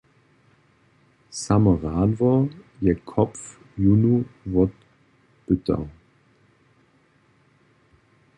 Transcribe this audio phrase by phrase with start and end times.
[1.41, 2.39] Samo Radwor
[2.81, 3.41] je Kopf
[3.77, 4.13] jónu
[4.53, 5.87] wopytał.